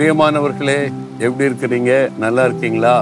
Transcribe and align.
பிரியமானவர்களே 0.00 0.76
எப்படி 1.18 1.46
இருக்கிறீங்க? 1.48 2.10
நல்லா 2.18 2.44
இருக்கீங்களா? 2.44 2.92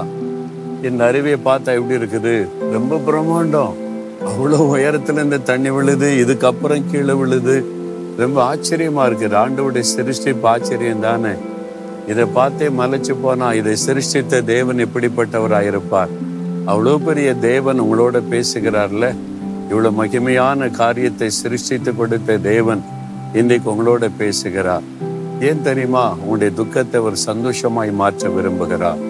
என் 0.87 1.03
அருவியை 1.05 1.37
பார்த்தா 1.45 1.75
எப்படி 1.77 1.95
இருக்குது? 1.99 2.33
ரொம்ப 2.73 2.97
பிரம்மாண்டம். 3.05 3.75
அவ்வளோ 4.29 4.57
உயரத்தில் 4.73 5.21
இந்த 5.23 5.37
தண்ணி 5.37 5.69
விழுது 5.69 6.09
இதுக்கப்புறம் 6.23 6.83
கீழே 6.91 7.13
விழுது. 7.13 7.55
ரொம்ப 8.17 8.37
ஆச்சரியமா 8.49 9.03
இருக்குது. 9.09 9.35
ஆண்டவுடைய 9.43 9.83
சிருஷ்டிப்பு 9.93 10.47
ஆச்சரியம் 10.53 10.99
தானே? 10.99 11.33
இதை 12.07 12.25
பார்த்தே 12.25 12.67
மலைச்சு 12.81 13.15
போனா 13.21 13.53
இதை 13.53 13.75
சிருஷ்டித்த 13.85 14.41
தேவன் 14.53 14.85
எப்படிப்பட்டவராயிருப்பார் 14.87 16.13
அவ்வளோ 16.65 16.97
பெரிய 17.05 17.33
தேவன் 17.49 17.81
உங்களோட 17.85 18.21
பேசுகிறார்ல? 18.33 19.15
இவ்வளோ 19.71 19.91
மகிமையான 20.01 20.71
காரியத்தை 20.71 21.29
சிருஷ்டித்து 21.29 21.95
கொடுத்த 21.95 22.37
தேவன் 22.37 22.83
இன்றைக்கு 23.33 23.69
உங்களோட 23.75 24.09
பேசுகிறார். 24.17 24.87
ஏன் 25.47 25.61
தெரியுமா? 25.61 26.03
உங்களுடைய 26.21 26.51
துக்கத்தை 26.55 27.01
ஒரு 27.01 27.17
சந்தோஷமாய் 27.17 27.91
மாற்ற 27.91 28.29
விரும்புகிறார். 28.29 29.01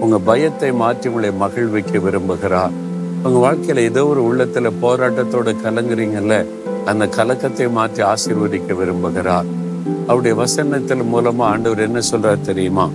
உங்க 0.00 0.18
பயத்தை 0.18 0.72
மாற்றி 0.72 1.08
உங்களை 1.08 1.30
மகிழ்விக்க 1.32 1.98
விரும்புகிறார். 1.98 2.74
உங்க 3.22 3.38
வாழ்க்கையில 3.44 3.82
ஏதோ 3.90 4.06
ஒரு 4.06 4.22
உள்ளத்துல 4.28 4.70
போராட்டத்தோட 4.82 5.52
கலங்குறீங்கல்ல 5.64 6.36
அந்த 6.84 7.08
கலக்கத்தை 7.08 7.66
மாற்றி 7.68 8.02
ஆசீர்வதிக்க 8.02 8.76
விரும்புகிறார். 8.80 9.50
அவருடைய 10.06 10.34
வசனத்தின் 10.42 11.04
மூலமா 11.14 11.44
ஆண்டவர் 11.52 11.86
என்ன 11.88 12.00
சொல்றார் 12.10 12.48
தெரியுமா? 12.50 12.86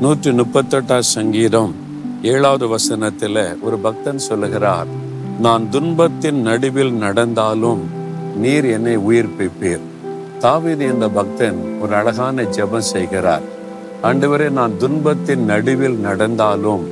நூற்றி 0.00 0.30
முப்பத்தெட்டாம் 0.30 1.10
சங்கீதம் 1.16 1.72
ஏழாவது 2.22 2.66
வசனத்துல 2.76 3.60
ஒரு 3.60 3.78
பக்தன் 3.78 4.26
சொல்லுகிறார் 4.28 4.90
நான் 5.40 5.64
துன்பத்தின் 5.70 6.40
நடுவில் 6.40 6.94
நடந்தாலும் 6.94 7.82
நீர் 8.36 8.64
என்னை 8.64 8.96
உயிர்ப்பிப்பீர். 9.08 9.84
தாவீது 10.42 10.84
என்ற 10.92 11.06
பக்தன் 11.16 11.58
ஒரு 11.82 11.92
அழகான 11.98 12.44
ஜெபம் 12.56 12.88
செய்கிறார். 12.92 13.44
ஆண்டவரே 14.08 14.46
நான் 14.58 14.72
துன்பத்தின் 14.82 15.44
நடுவில் 15.50 15.98
நடந்தாலும் 16.06 16.82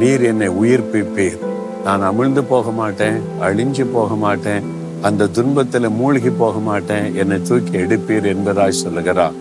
நீர் 0.00 0.22
என்னை 0.30 0.48
உயிர்ப்பிப்பீர். 0.62 1.38
நான் 1.84 2.02
அமிழ்ந்து 2.08 2.42
போக 2.52 2.70
மாட்டேன் 2.80 3.18
அழிஞ்சு 3.46 3.84
போக 3.92 4.14
மாட்டேன் 4.24 4.66
அந்த 5.08 5.28
துன்பத்தில் 5.36 5.88
மூழ்கி 6.00 6.32
போக 6.42 6.58
மாட்டேன் 6.58 7.06
என்னை 7.20 7.38
தூக்கி 7.42 7.78
எடுப்பீர் 7.84 8.28
என்பதாய் 8.32 8.80
சொல்லுகிறார். 8.82 9.38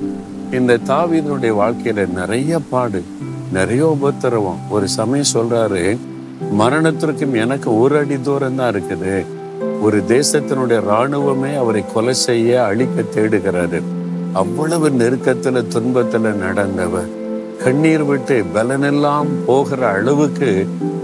இந்த 0.60 0.80
தாவீதனுடைய 0.92 1.54
வாழ்க்கையில 1.62 2.06
நிறைய 2.20 2.60
பாடு 2.70 3.02
நிறைய 3.58 3.84
உபத்திரவம். 3.96 4.62
ஒரு 4.76 4.88
சமயம் 4.98 5.34
சொல்றாரு 5.34 5.84
மரணத்திற்கும் 6.62 7.36
எனக்கு 7.44 7.70
ஒரு 7.82 7.98
அடி 7.98 8.18
தூரம் 8.22 8.60
தான் 8.62 8.72
இருக்குது. 8.74 9.16
ஒரு 9.82 9.98
தேசத்தினுடைய 10.08 10.80
இராணுவமே 10.90 11.52
அவரை 11.58 11.84
கொலை 11.94 12.14
செய்ய 12.14 12.64
அழிக்க 12.64 13.02
தேடுகிறாரு 13.16 13.80
அவ்வளவு 14.34 14.90
நெருக்கத்துல 14.90 15.62
துன்பத்துல 15.76 16.34
நடந்தவர். 16.46 17.10
கண்ணீர் 17.64 18.04
விட்டு 18.04 18.36
பலனெல்லாம் 18.56 19.30
போகிற 19.46 19.82
அளவுக்கு 19.88 20.52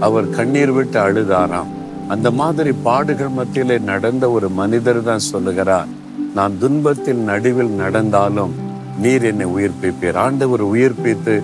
அவர் 0.00 0.28
கண்ணீர் 0.30 0.72
விட்டு 0.72 0.98
அழுதாராம். 1.00 1.70
அந்த 2.08 2.30
மாதிரி 2.30 2.72
பாடுகள் 2.88 3.32
மத்தியிலே 3.38 3.78
நடந்த 3.78 4.30
ஒரு 4.30 4.48
மனிதர் 4.60 5.02
தான் 5.02 5.28
சொல்லுகிறார் 5.32 5.90
நான் 6.34 6.56
துன்பத்தில் 6.58 7.22
நடுவில் 7.30 7.72
நடந்தாலும் 7.82 8.54
நீர் 9.00 9.24
என்னை 9.30 9.46
உயிர்ப்பிப்பீர். 9.46 10.18
ஆண்டவர் 10.26 10.64
உயிர்ப்பித்து 10.64 11.34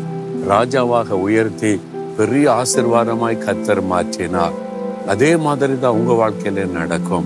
ராஜாவாக 0.48 1.08
உயர்த்தி 1.26 1.72
பெரிய 2.16 2.46
ஆசிர்வாதமாய் 2.50 3.42
கத்தர் 3.46 3.82
மாற்றினார். 3.90 4.56
அதே 5.06 5.36
மாதிரி 5.36 5.78
தான் 5.78 5.92
உங்கள் 5.92 6.20
வாழ்க்கையில 6.20 6.70
நடக்கும். 6.70 7.24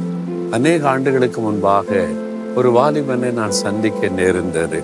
அநேக 0.51 0.89
ஆண்டுகளுக்கு 0.89 1.41
முன்பாக 1.41 2.05
ஒரு 2.55 2.71
வாலிபனை 2.71 3.33
நான் 3.33 3.51
சந்திக்க 3.51 4.09
நேர்ந்தது. 4.09 4.83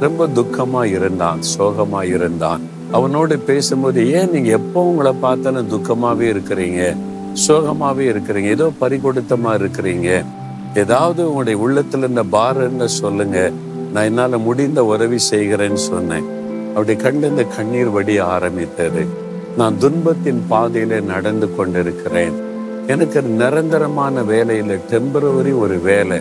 ரொம்ப 0.00 0.26
துக்கமாக 0.26 0.84
இருந்தான் 0.84 1.42
சோகமாக 1.42 2.06
இருந்தான். 2.06 2.62
அவனோடு 2.90 3.38
பேசும்போது 3.38 4.10
ஏன் 4.10 4.30
நீங்கள் 4.30 4.52
எப்போ 4.52 4.82
உங்களை 4.82 5.12
பார்த்தாலும் 5.12 5.70
துக்கமாகவே 5.70 6.26
இருக்கிறீங்க? 6.34 6.96
சோகமாகவே 7.46 8.04
இருக்கிறீங்க? 8.12 8.48
ஏதோ 8.48 8.70
பறிகொடுத்தமா 8.80 9.54
இருக்கிறீங்க? 9.60 10.24
ஏதாவது 10.74 11.28
உங்களுடைய 11.28 11.58
உள்ளத்தில் 11.58 12.00
இருந்த 12.00 12.22
பாரன்னு 12.22 12.84
சொல்லுங்க. 12.84 13.52
நான் 13.92 14.04
என்னால் 14.04 14.38
முடிந்த 14.38 14.84
உதவி 14.84 15.18
செய்கிறேன்னு 15.30 15.82
சொன்னேன். 15.92 16.24
அப்படி 16.68 16.96
கண்டு 16.96 17.28
இந்த 17.28 17.44
கண்ணீர் 17.44 17.90
வடிய 17.90 18.24
ஆரம்பித்தது. 18.24 19.06
நான் 19.58 19.78
துன்பத்தின் 19.82 20.40
பாதையில 20.50 20.98
நடந்து 21.02 21.46
கொண்டிருக்கிறேன். 21.54 22.34
எனக்கு 22.92 23.22
நிரந்தரமான 23.22 24.22
வேலையில் 24.22 24.84
டெம்பரவரி 24.90 25.52
ஒரு 25.58 25.76
வேலை 25.86 26.18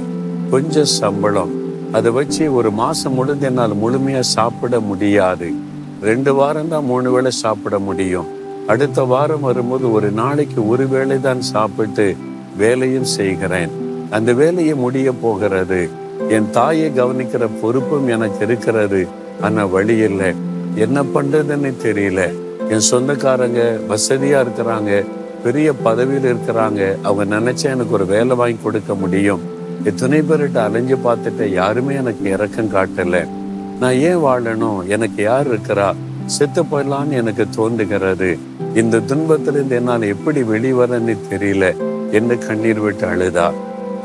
கொஞ்சம் 0.52 0.90
சம்பளம் 1.02 1.52
அதை 1.98 2.12
வச்சு 2.12 2.54
ஒரு 2.54 2.70
மாதம் 2.72 3.14
முடிந்து 3.14 3.46
என்னால் 3.50 3.76
முழுமையாக 3.82 4.32
சாப்பிட 4.36 4.80
முடியாது. 4.80 5.50
ரெண்டு 6.02 6.34
வாரம் 6.40 6.72
தான் 6.74 6.90
மூணு 6.92 7.12
வேளை 7.12 7.32
சாப்பிட 7.32 7.80
முடியும். 7.90 8.32
அடுத்த 8.68 9.04
வாரம் 9.14 9.46
வரும்போது 9.50 9.86
ஒரு 9.92 10.10
நாளைக்கு 10.22 10.68
ஒரு 10.68 10.88
வேளை 10.96 11.20
தான் 11.22 11.42
சாப்பிட்டு 11.42 12.08
வேலையும் 12.64 13.12
செய்கிறேன். 13.18 13.72
அந்த 14.10 14.34
வேலையை 14.34 14.76
முடிய 14.86 15.12
போகிறது. 15.22 15.82
என் 16.30 16.52
தாயை 16.52 16.90
கவனிக்கிற 16.96 17.50
பொறுப்பும் 17.62 18.08
எனக்கு 18.08 18.44
இருக்கிறது. 18.46 19.08
ஆனால் 19.42 19.74
வழி 19.78 19.98
இல்லை. 20.10 20.32
என்ன 20.76 21.04
பண்ணுறதுன்னு 21.16 21.74
தெரியல. 21.88 22.22
என் 22.70 22.80
சொந்தக்காரங்க 22.80 23.78
வசதியா 23.90 24.46
இருக்கிறாங்க 24.46 25.06
பெரிய 25.44 25.74
பதவியில் 25.74 26.36
இருக்கிறாங்க. 26.36 26.96
அவங்க 27.02 27.40
நினைச்சா 27.40 27.64
எனக்கு 27.64 27.92
ஒரு 27.92 28.06
வேலை 28.06 28.36
வாங்கி 28.36 28.58
கொடுக்க 28.64 28.96
முடியும். 28.96 29.40
எத்தனை 29.84 30.20
பேர்கிட்ட 30.20 30.58
அலைஞ்சு 30.58 30.96
பார்த்துட்டு 30.96 31.46
யாருமே 31.46 31.96
எனக்கு 31.96 32.30
இறக்கம் 32.30 32.74
காட்டல. 32.74 33.28
நான் 33.80 33.94
ஏன் 33.94 34.18
வாழணும்? 34.18 34.86
எனக்கு 34.88 35.24
யார் 35.24 35.56
இருக்கிறா? 35.56 35.94
செத்து 36.26 36.64
போயிடலான்னு 36.64 37.10
எனக்கு 37.10 37.50
தோன்றுகிறது. 37.50 38.38
இந்த 38.76 39.00
துன்பத்திலிருந்து 39.00 39.76
என்னால் 39.76 40.02
எப்படி 40.02 40.42
வெளிவரன்னு 40.42 41.18
தெரியல. 41.32 41.76
என்ன 42.12 42.36
கண்ணீர் 42.36 42.80
விட்டு 42.80 43.08
அழுதா. 43.08 43.52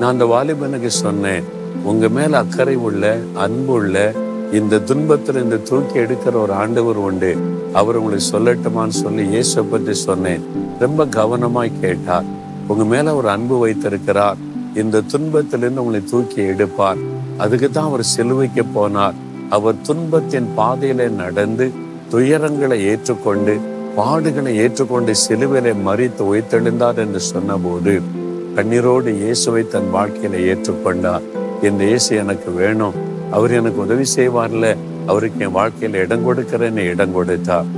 நான் 0.00 0.12
அந்த 0.12 0.24
வாலிபனுக்கு 0.24 0.86
சொன்னேன் 0.86 1.42
உங்க 1.82 2.08
மேல 2.08 2.38
அக்கறை 2.38 2.76
உள்ள 2.76 3.18
அன்பு 3.34 3.72
உள்ள 3.72 4.12
இந்த 4.58 4.78
துன்பத்தில் 4.78 5.42
இந்த 5.42 5.56
தூக்கி 5.56 5.98
எடுக்கிற 5.98 6.34
ஒரு 6.40 6.52
ஆண்டவர் 6.52 6.96
உண்டு. 6.96 7.30
அவர் 7.72 7.98
உங்களுக்கு 8.00 8.26
சொல்லட்டுமான்னு 8.32 8.96
சொல்லி 9.02 9.22
இயேசு 9.26 9.64
பற்றி 9.64 9.94
சொன்னேன். 9.94 10.42
ரொம்ப 10.78 11.04
கவனமாய் 11.04 11.78
கேட்டார். 11.80 12.24
உங்க 12.66 12.84
மேல 12.84 13.14
ஒரு 13.14 13.28
அன்பு 13.28 13.58
வைத்திருக்கிறார். 13.58 14.40
இந்த 14.74 15.02
துன்பத்திலிருந்து 15.12 15.82
உங்களை 15.84 16.00
தூக்கி 16.10 16.40
எடுப்பார். 16.52 17.00
அதுக்கு 17.38 17.70
தான் 17.70 17.88
அவர் 17.90 18.04
சிலுவைக்கு 18.14 18.64
போனார். 18.74 19.16
அவர் 19.48 19.80
துன்பத்தின் 19.82 20.48
பாதையில 20.58 21.08
நடந்து 21.22 21.70
துயரங்களை 22.10 22.78
ஏற்றுக்கொண்டு 22.90 23.54
பாடுகளை 23.96 24.52
ஏற்றுக்கொண்டு 24.64 25.14
சிலுவையில 25.28 25.72
மறித்து 25.86 26.22
உயிர்த்தெழுந்தார் 26.32 27.00
என்று 27.04 27.20
சொன்னபோது 27.20 27.94
கண்ணீரோடு 28.56 29.10
இயேசுவை 29.22 29.64
தன் 29.68 29.90
வாழ்க்கையில 29.94 30.44
ஏற்றுக்கொண்டார். 30.50 31.24
இந்த 31.62 31.82
இயேசு 31.84 32.16
எனக்கு 32.16 32.50
வேணும். 32.60 32.98
அவர் 33.36 33.52
எனக்கு 33.58 33.80
உதவி 33.84 34.06
செய்வார்ல. 34.16 34.66
அவருக்கு 35.10 35.44
என் 35.44 35.56
வாழ்க்கையில 35.56 36.02
இடம் 36.04 36.26
கொடுக்கிறேன்னு 36.26 36.82
இடம் 36.94 37.14
கொடுத்தார் 37.18 37.68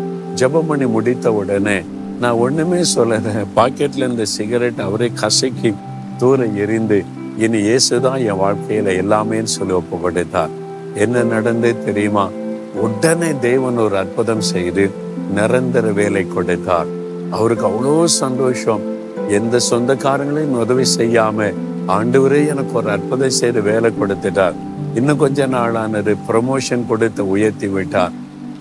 ஜெபம் 0.40 0.68
பண்ணி 0.68 0.86
முடித்த 0.86 1.32
உடனே 1.40 1.76
நான் 2.20 2.40
ஒண்ணுமே 2.44 2.80
சொல்லல. 2.94 3.30
பாக்கெட்ல 3.56 4.04
இருந்த 4.06 4.24
சிகரெட் 4.36 4.80
அவரே 4.86 5.08
கசக்கி 5.22 5.70
தூரம் 6.18 6.56
எரிந்து 6.56 6.98
இனி 7.44 7.60
இயேசுதான் 7.68 8.20
என் 8.28 8.42
வாழ்க்கையில 8.44 8.90
எல்லாமேன்னு 9.02 9.54
சொல்லி 9.56 9.74
ஒப்பு 9.80 9.96
கொடுத்தார் 10.00 10.52
என்ன 11.04 11.22
நடந்தே 11.32 11.72
தெரியுமா? 11.86 12.26
உடனே 12.84 13.30
தேவன் 13.40 13.78
ஒரு 13.84 13.96
அற்புதம் 13.96 14.44
செய்து 14.52 14.84
நிரந்தர 15.34 15.86
வேலை 16.00 16.22
கொடுத்தார். 16.28 16.90
அவருக்கு 17.30 17.64
அவ்வளோ 17.68 17.94
சந்தோஷம். 18.04 18.82
எந்த 19.28 19.60
சொந்தக்காரங்களையும் 19.70 20.58
உதவி 20.64 20.86
செய்யாம 20.98 21.38
ஆண்டவரே 21.86 22.48
எனக்கு 22.48 22.72
ஒரு 22.72 22.90
அற்புதம் 22.90 23.30
செய்து 23.30 23.62
வேலை 23.62 23.92
கொடுத்துட்டார். 24.00 24.54
இன்னும் 24.94 25.16
கொஞ்ச 25.16 25.46
நாளானது 25.46 26.16
ப்ரமோஷன் 26.28 26.86
கொடுத்து 26.86 27.28
உயர்த்தி 27.28 27.66
விட்டார். 27.66 28.12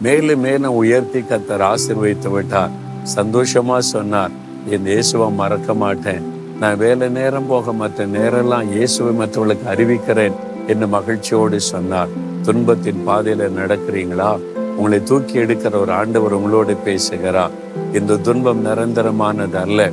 மேலும் 0.02 0.40
மேலும் 0.40 0.76
உயர்த்தி 0.76 1.20
கத்தர் 1.20 1.64
ஆசிர்வதித்து 1.72 2.30
விட்டார். 2.32 2.70
சந்தோஷமா 3.16 3.78
சொன்னார் 3.78 4.32
என் 4.70 4.86
இயேசுவை 4.86 5.32
மறக்க 5.32 5.74
மாட்டேன். 5.74 6.24
நான் 6.60 6.78
வேலை 6.78 7.10
நேரம் 7.10 7.48
போக 7.48 7.74
மற்ற 7.74 8.06
நேரம்லாம் 8.06 8.70
இயேசுவை 8.76 9.14
மற்றவர்களுக்கு 9.14 9.68
அறிவிக்கிறேன் 9.74 10.34
என்று 10.68 10.88
மகிழ்ச்சியோடு 10.88 11.60
சொன்னார். 11.60 12.10
துன்பத்தின் 12.42 13.04
பாதையில 13.08 13.50
நடக்கிறீங்களா? 13.60 14.40
உங்களை 14.76 15.04
தூக்கி 15.04 15.38
எடுக்கிற 15.40 15.80
ஒரு 15.80 15.92
ஆண்டவர் 15.92 16.34
உங்களோடு 16.34 16.76
பேசுகிறார். 16.76 17.52
இந்த 17.94 18.18
துன்பம் 18.18 18.66
நிரந்தரமானது 18.66 19.54
அல்ல 19.54 19.92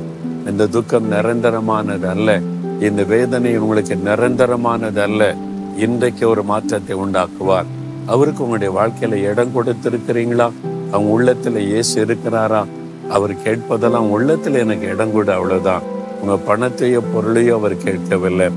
இந்த 0.49 0.67
துக்கம் 0.67 1.11
நிரந்தரமானது 1.11 2.07
அல்ல 2.07 2.41
இந்த 2.81 3.03
வேதனை 3.03 3.57
உங்களுக்கு 3.57 3.97
நிரந்தரமானது 4.05 4.99
அல்ல 4.99 5.35
இன்றைக்கு 5.77 6.29
ஒரு 6.29 6.43
மாற்றத்தை 6.43 6.95
உண்டாக்குவார். 6.95 7.65
அவருக்கு 8.05 8.43
உங்களுடைய 8.43 8.73
வாழ்க்கையில 8.79 9.13
இடம் 9.13 9.51
கொடுத்திருக்கிறீங்களா? 9.55 10.51
அவங்க 10.91 11.11
உள்ளத்துல 11.19 11.57
இயேசு 11.57 12.05
இருக்கிறாரா? 12.05 12.65
அவர் 13.09 13.33
கேட்பதெல்லாம் 13.33 14.17
உள்ளத்துல 14.17 14.57
எனக்கு 14.57 14.87
இடம் 14.87 15.13
கொடு 15.13 15.31
அவ்வளவுதான். 15.31 15.81
உங்க 16.21 16.57
பணத்தையோ 16.57 17.01
பொருளையோ 17.15 17.53
அவர் 17.53 17.77
கேட்கவில்லை. 17.77 18.47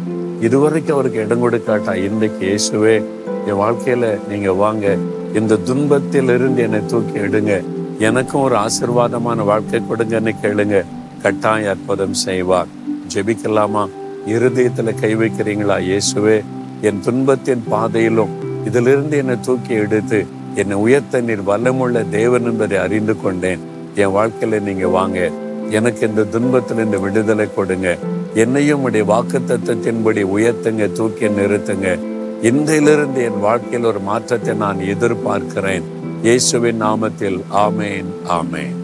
இதுவரைக்கும் 0.41 0.94
அவருக்கு 0.94 1.21
இடம் 1.21 1.50
கொடுக்காட்டா? 1.50 1.94
இன்றைக்கு 1.94 2.47
இயேசுவே 2.47 3.05
என் 3.47 3.55
வாழ்க்கையில 3.55 4.19
நீங்க 4.29 4.53
வாங்க. 4.53 4.97
இந்த 5.35 5.56
துன்பத்திலிருந்து 5.56 6.62
என்னை 6.62 6.87
தூக்கி 6.87 7.19
எடுங்க. 7.19 7.65
எனக்கும் 7.99 8.43
ஒரு 8.43 8.56
ஆசிர்வாதமான 8.56 9.44
வாழ்க்கை 9.44 9.81
கொடுங்கன்னு 9.81 10.35
கேளுங்க. 10.43 10.85
கட்டாய 11.23 11.71
அற்புதம் 11.71 12.15
செய்வார். 12.15 12.67
ஜெபிக்கலாமா? 13.15 13.88
இருதயத்துல 14.26 15.00
கை 15.00 15.17
வைக்கிறீங்களா 15.17 15.76
இயேசுவே 15.88 16.44
என் 16.81 17.00
துன்பத்தின் 17.00 17.65
பாதையிலும் 17.69 18.32
இதிலிருந்து 18.65 19.17
என்னை 19.17 19.41
தூக்கி 19.41 19.75
எடுத்து 19.75 20.26
என்னை 20.55 20.76
உயர்த்த 20.76 21.21
நீர் 21.21 21.43
வல்லமுள்ள 21.43 22.09
தேவன் 22.09 22.44
என்பதை 22.44 22.79
அறிந்து 22.79 23.21
கொண்டேன். 23.21 23.59
என் 23.94 24.15
வாழ்க்கையில 24.19 24.61
நீங்க 24.61 24.88
வாங்க. 24.88 25.31
எனக்கு 25.71 26.09
இந்த 26.09 26.25
துன்பத்தில் 26.25 26.85
இந்த 26.85 26.99
விடுதலை 26.99 27.55
கொடுங்க. 27.55 27.99
என்னையும் 28.35 28.82
உடைய 28.82 29.05
வாக்கு 29.05 29.41
தத்துவத்தின்படி 29.41 30.23
உயர்த்துங்க 30.37 30.93
தூக்கி 30.93 31.26
நிறுத்துங்க. 31.26 31.99
இன்றையிலிருந்து 32.43 33.25
என் 33.25 33.41
வாழ்க்கையில் 33.41 33.88
ஒரு 33.88 34.00
மாற்றத்தை 34.00 34.55
நான் 34.55 34.79
எதிர்பார்க்கிறேன். 34.79 35.82
இயேசுவின் 36.23 36.82
நாமத்தில் 36.82 37.41
ஆமேன் 37.53 38.11
ஆமேன். 38.29 38.83